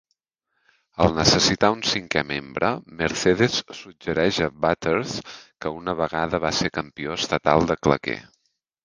Al 1.03 1.11
necessitar 1.17 1.67
un 1.73 1.83
cinquè 1.89 2.23
membre, 2.29 2.71
Mercedes 3.01 3.57
suggereix 3.81 4.39
a 4.47 4.47
Butters, 4.65 5.13
que 5.67 5.75
una 5.83 5.95
vegada 6.01 6.41
va 6.47 6.53
ser 6.61 6.73
campió 6.79 7.19
estatal 7.19 7.69
de 7.75 7.77
claqué. 7.89 8.17